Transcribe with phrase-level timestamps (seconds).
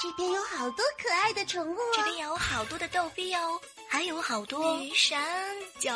[0.00, 5.20] 这边有好多可爱的宠物，这边有好多的逗比哦，还有好多鱼山
[5.80, 5.92] 椒。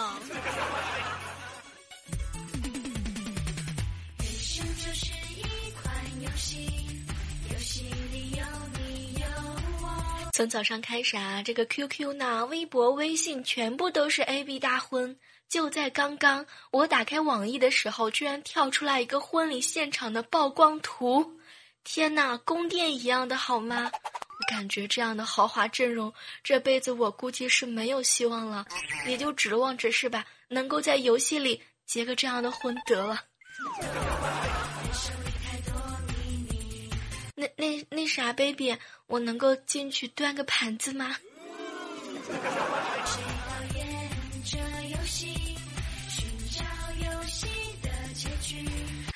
[4.18, 6.66] 人生就是一款游戏，
[7.52, 8.44] 游戏里有
[8.76, 9.26] 你有
[9.82, 10.30] 我。
[10.32, 15.16] 从早上开始啊，这个 QQ 呢、微博、微信全部都是 AB 大婚。
[15.48, 21.38] 就在刚刚，我打开网易的时候，居然跳出来一个婚礼现场的曝光图。
[21.84, 23.90] 天呐，宫殿一样的好吗？
[23.92, 26.12] 我感觉这样的豪华阵容，
[26.42, 28.66] 这辈子我估计是没有希望了，
[29.06, 33.20] 也就指望着是吧，能够在游戏里结个这样的婚得了。
[37.34, 38.76] 那那那啥，baby，
[39.06, 41.16] 我能够进去端个盘子吗？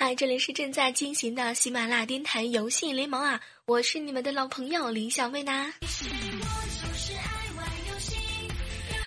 [0.06, 3.40] 嗨，这里是正在进行的喜马拉雅电台游戏联盟啊！
[3.64, 5.72] 我是你们的老朋友李小妹呢。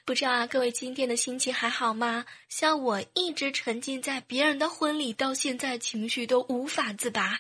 [0.03, 2.25] 不知道啊，各位今天的心情还好吗？
[2.49, 7.39] 像我一直沉浸在别人的婚礼，到现在情绪都无法自拔。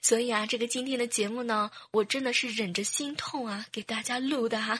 [0.00, 4.78] 所以啊，这个今天的节目呢，我真的是忍着心痛啊，给大家录的哈。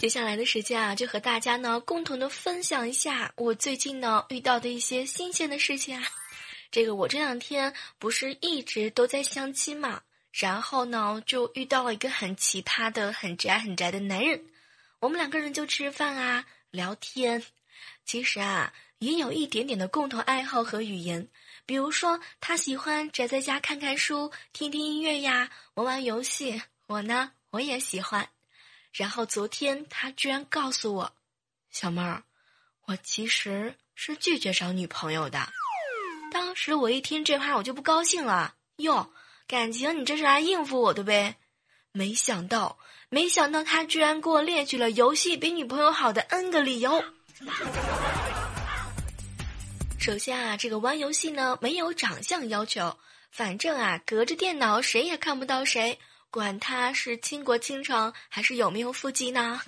[0.00, 6.08] 接下来的时间啊，就和大家呢共同的分享一下我最近呢遇到的一些新鲜的事情啊。
[6.70, 10.00] 这个我这两天不是一直都在相亲嘛，
[10.32, 14.42] 然后呢就遇到了一个很奇葩的、很宅、很宅的男人。
[15.00, 17.44] 我们两个人就吃饭啊、聊天，
[18.06, 21.28] 其实啊也有一点点的共同爱好和语言，
[21.66, 26.62] 比如说他喜欢宅在家看看书、听听音乐呀、玩玩游戏。
[26.86, 28.26] 我呢，我也喜欢。
[28.92, 31.12] 然后昨天他居然告诉我，
[31.70, 32.24] 小妹儿，
[32.86, 35.48] 我其实是拒绝找女朋友的。
[36.32, 38.54] 当时我一听这话，我就不高兴了。
[38.76, 39.12] 哟，
[39.46, 41.36] 感情你这是来应付我的呗？
[41.92, 42.78] 没想到，
[43.08, 47.04] 没想到他居然给我列举了游戏比女朋友好的 N 个理由。
[49.98, 52.96] 首先啊，这个玩游戏呢没有长相要求，
[53.30, 55.98] 反正啊隔着电脑谁也看不到谁。
[56.30, 59.60] 管他是倾国倾城还是有没有腹肌呢？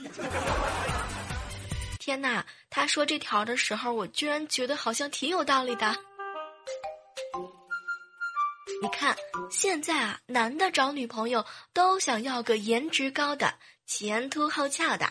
[1.98, 2.44] 天哪！
[2.70, 5.96] 他说这条的时候，我居然觉得好像挺有道理的。
[8.80, 9.16] 你看，
[9.50, 13.54] 现在啊，男的找女朋友都想要个颜值高的、
[13.86, 15.06] 前凸后翘的；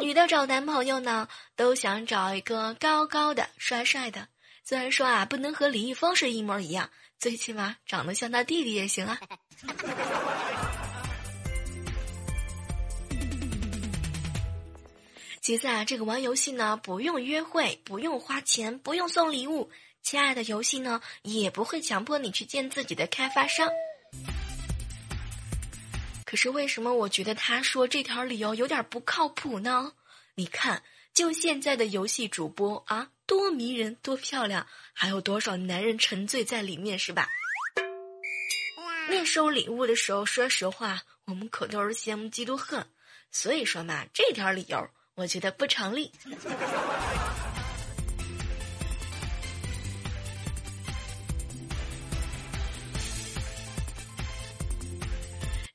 [0.00, 4.28] 女的找男朋友呢，都想找一个高高的、帅帅的。
[4.64, 9.18] 虽然说啊，不能和李易峰是一模一样，最起码长得像他弟弟也行啊。
[15.40, 19.70] 其次啊，这个玩游戏呢，不用约会，不用花钱，不用送礼物。
[20.02, 23.70] 亲爱的游戏呢，也不会强迫你去见自己的开发商。
[26.26, 29.94] 可是为什么我觉得他说这条理由有点不靠谱呢？
[30.34, 30.82] 你看，
[31.14, 37.26] 就现在的游戏主播啊，多迷人，多漂亮，还有多少男人沉醉在里面，是吧？
[39.08, 42.86] 那收礼物的时候，说实话，我们可都是羡慕嫉妒恨。
[43.32, 44.86] 所以说嘛，这条理由。
[45.20, 46.10] 我觉得不成立。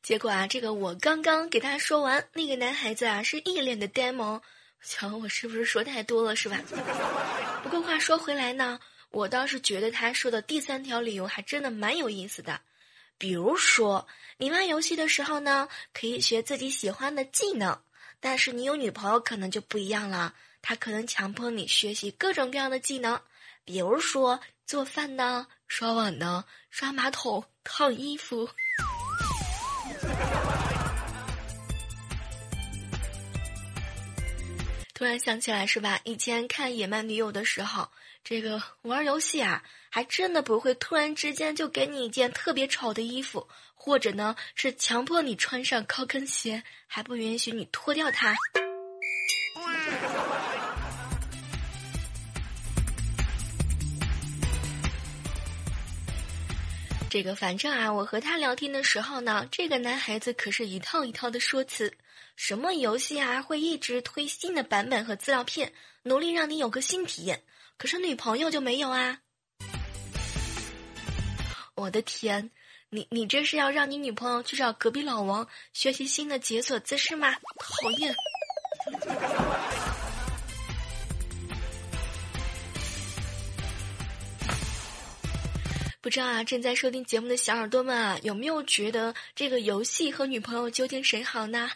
[0.02, 4.42] 结果啊，这个我刚刚给他说完，那个男孩子啊是一脸的呆萌。
[4.82, 6.60] 瞧我是不是说太多了，是吧？
[7.62, 8.80] 不过话说回来呢，
[9.12, 12.62] 我倒是觉得他说的第三条理由还真的蛮有意思的。
[13.20, 14.08] 比如说，
[14.38, 17.80] 你玩游戏的时候呢，可以学自己喜欢的技能。
[18.20, 23.20] 但是你有女朋友可能就不一样了，她可能强迫你学习各种各样的技能，
[23.64, 28.50] 比如说做饭呢、刷碗呢、刷马桶、烫衣服。
[34.94, 36.00] 突然想起来是吧？
[36.06, 37.90] 以前看《野蛮女友》的时候，
[38.24, 39.62] 这个玩游戏啊，
[39.96, 43.48] 还真的不会突然之间就给你一件特别丑的衣服。
[43.74, 48.36] 或者呢，是强迫你穿上高跟鞋，还不允许你脱掉它。
[57.10, 61.94] 这个反正啊，我和他聊天的时候呢，这个男孩子可是一套一套的说辞，
[62.36, 65.72] 什么游戏啊会一直推新的版本和资料片，
[66.04, 67.42] 努力让你有个新体验。
[67.78, 69.20] 可是女朋友就没有啊！
[71.76, 72.50] 我的天！
[72.90, 77.34] 你你这是要让你女朋友去找隔壁老王学习新的解锁姿势吗？
[77.34, 78.16] 讨厌！
[86.00, 91.70] 不知道啊，正在收听节目的小耳朵们啊，有没有觉得这个游戏和女朋友究竟谁好呢？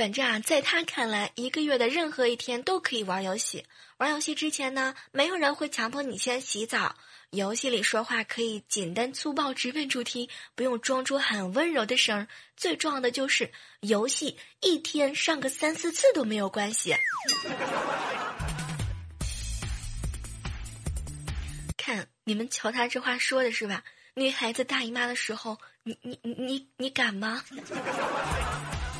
[0.00, 3.66] 反正啊，在他看来，一个月的任何一天都可以玩游戏。
[3.98, 6.96] 玩游戏之前呢，没有人会强迫你先洗澡。
[7.32, 12.28] 游戏里说话可以简单粗暴、直奔主题，不用装出很温柔的声儿。
[12.56, 16.94] 最重要的就是，游戏一天上个三四次都没有关系。
[21.76, 23.84] 看你们瞧他这话说的是吧？
[24.14, 27.44] 女孩子大姨妈的时候，你你你你敢吗？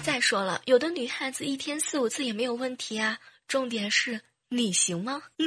[0.02, 3.18] 再说了，有的女孩子一天四五次也没有问题啊。
[3.46, 5.22] 重点是你行吗？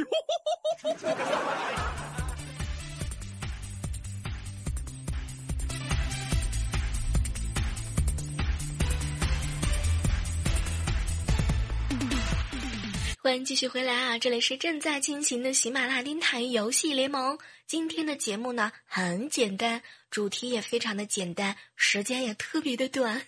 [13.20, 14.18] 欢迎继续回来啊！
[14.18, 17.38] 这里是正在进行的喜马拉丁台游戏联盟。
[17.66, 23.22] 今天的节目呢很简单，主题也非常的简单，时间也特别的短。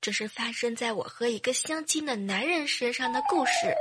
[0.00, 3.74] 这是发生在我和一个相亲的男人身上的故事。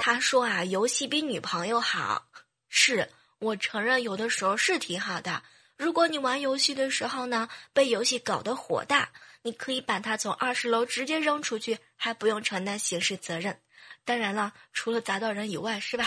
[0.00, 2.26] 他说啊，游戏比女朋友好。
[2.68, 3.08] 是
[3.38, 5.42] 我承认，有的时候是挺好的。
[5.76, 9.10] 如果你玩游戏的时候呢，被游戏搞得火大，
[9.42, 13.58] 你可以把它从二十楼直接扔出去，还不用承担刑事责任。
[14.04, 16.04] 当然了，除了砸到人以外，是吧？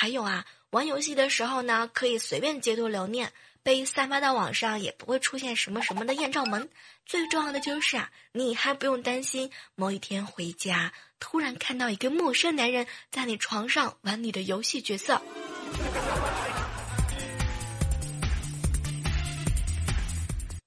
[0.00, 3.34] 还有啊，玩游戏的时候呢，可以随便截图留念。
[3.62, 6.70] 被散发到网上也不会出现什么什么的艳照门，
[7.04, 15.20] 最重要的就是啊，你还不用担心某一天回家突然看到一个陌生男人在你床上玩你的游戏角色。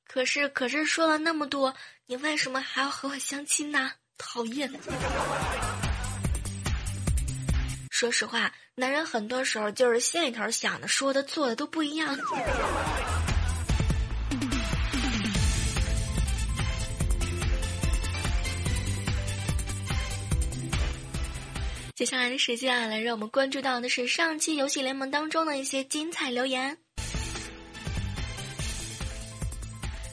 [0.06, 1.74] 可是，可是说了那么多，
[2.06, 3.94] 你为什么还要和我相亲呢？
[4.16, 4.72] 讨厌！
[7.90, 8.54] 说实话。
[8.76, 12.18] 男人很多时候就是心里头想的、说的、做的都不一样。
[21.94, 26.76] 接下来的时间啊，来让我们关注到的是上期游戏联盟当中的一些精彩留言。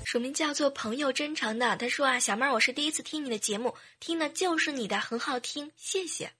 [0.04, 6.30] 署名叫做“朋友真诚”的，他说啊：“小妹儿，我是第一次听你的节目，听的就是你的，很好听，谢谢。”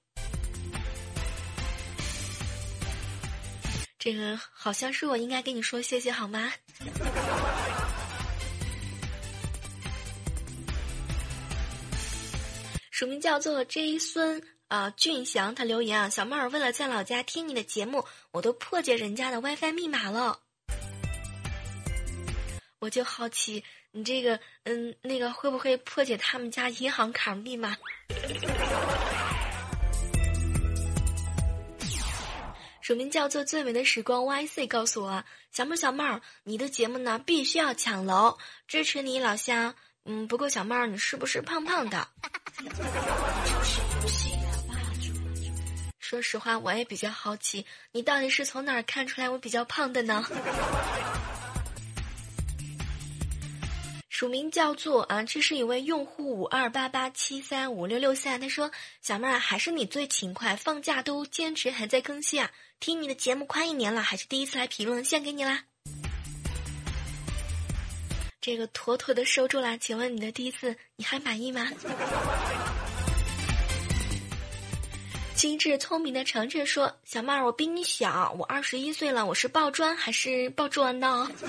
[4.00, 6.50] 这个好像是我应该跟你说谢谢好吗？
[12.91, 20.41] 署名叫做 J 孙啊俊祥，他留言啊，小妹儿为了在老家听你的节目，我都破解人家的 WiFi 密码了。
[22.79, 23.62] 我就好奇
[23.93, 27.76] 你这个嗯那个会不会破解他们家银行卡密码？
[32.81, 35.23] 署名叫做最美的时光 YC 告诉我，
[35.53, 39.75] 小妹儿小妹儿，你的节目呢必须要抢楼，支持你老乡。
[40.05, 42.09] 嗯，不过小妹儿你是不是胖胖的？
[46.00, 50.25] 说实话，我也比较好奇，你到底是从哪儿看出来我比较胖的呢？
[54.09, 62.50] 署名叫做啊，这是一位用户五二八八七三五六六三，他说：“小妹儿还是你最勤快，放假都坚持还在更新啊，
[62.81, 65.65] 听你的节目快一年了，还是第一次来评论，献给你啦。”
[68.41, 71.71] 这个妥妥的收住了，请问你的第一次你还满意吗？
[75.37, 81.31] 精致聪明的程程说：“小妹儿，我比你小，我二十一岁了，我是抱砖还是抱砖呢？”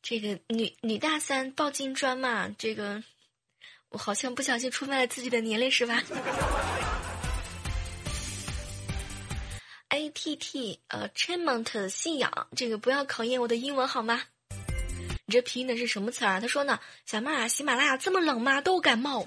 [0.00, 3.02] 这个女女大三抱金砖嘛，这个
[3.90, 6.02] 我好像不小心出卖了自己的年龄是吧
[10.22, 14.20] T T 呃 c h e m o n t 信仰，这个不要考验我的英文好吗？
[15.24, 16.40] 你这拼的是什么词儿啊？
[16.40, 18.60] 他说呢，小妹儿啊，喜马拉雅这么冷吗？
[18.60, 19.24] 都感冒。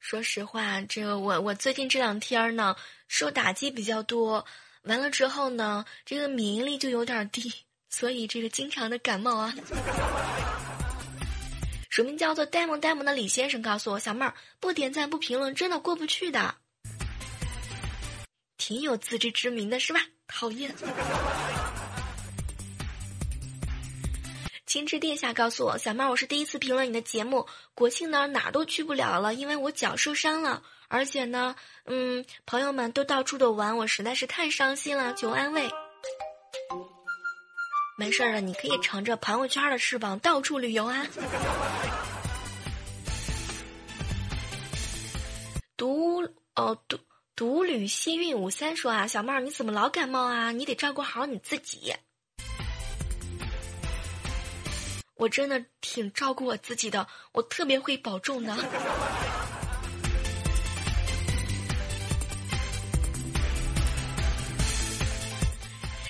[0.00, 2.74] 说实话，这个我我最近这两天呢，
[3.08, 4.46] 受打击比较多。
[4.84, 7.52] 完了之后呢，这个免疫力就有点低，
[7.90, 9.54] 所以这个经常的感冒啊。
[11.90, 16.54] 署名叫做呆萌呆萌的李先生告诉我，小妹儿不点赞不评论真的过不去的，
[18.68, 20.00] 挺有自知之明的是吧？
[20.26, 20.70] 讨厌。
[24.66, 30.62] 青之殿下告诉我，小妹儿我是第一次评论你的节目，国庆呢哪都去不了了，因为我脚受伤了。
[30.88, 31.56] 而且呢，
[31.86, 35.66] 嗯，朋友们都到处的玩，我实在是太伤心了，求安慰。
[37.96, 41.06] 没事儿了，你可以乘着朋友圈的翅膀到处旅游啊。
[45.74, 46.20] 独
[46.54, 46.98] 哦独
[47.38, 50.50] 独旅西运五三说啊，小妹儿你怎么老感冒啊？
[50.50, 51.94] 你得照顾好你自己。
[55.14, 58.56] 我真的挺照顾我自己的，我特别会保重的。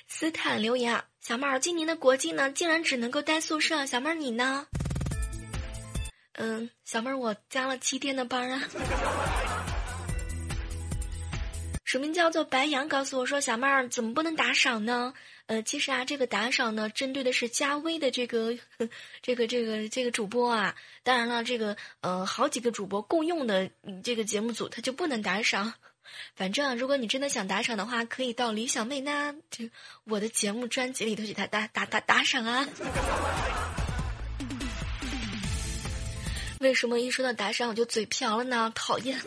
[0.08, 3.84] 斯坦留言啊，小妹儿，今年的国庆呢，竟然只能够待宿舍。
[3.84, 4.66] 小妹儿你呢？
[6.32, 8.62] 嗯，小妹儿我加了七天的班啊。
[11.88, 15.14] 署名叫做白羊，告诉我说，小妹儿怎么不能打赏呢？
[15.46, 18.58] 呃，其实啊，这个打赏呢，针对的是加微的这个
[19.22, 20.74] 这个这个这个主播啊。
[21.02, 23.70] 当然了，这个呃好几个主播共用的
[24.04, 25.72] 这个节目组，他就不能打赏。
[26.36, 29.70] 反正，如果你真的想打赏的话，可以到李小妹那就
[30.04, 32.68] 我的节目专辑里头去打打打打打赏啊。
[36.60, 38.70] 为什么一说到打赏我就嘴瓢了呢？
[38.74, 39.18] 讨厌。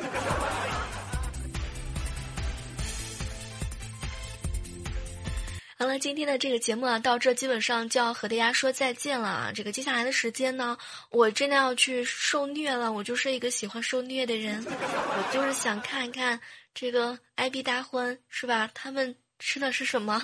[5.91, 9.51] 了，今天的这个节目啊，到这基本上就要和大家说再见了啊。
[9.53, 10.77] 这个接下来的时间呢，
[11.09, 12.91] 我真的要去受虐了。
[12.91, 16.39] 我就是一个喜欢受虐的人，我就是想看一看
[16.73, 18.71] 这个挨逼大婚是吧？
[18.73, 20.23] 他们吃的是什么？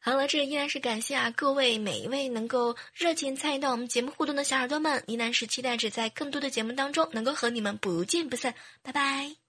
[0.00, 8.54] 好了，这依然是感谢啊各位每一位能够热情参与到我们节目互动的小耳朵们，依然是期待着在更多的节目当中能够和你们不见不散。
[8.82, 9.47] 拜拜。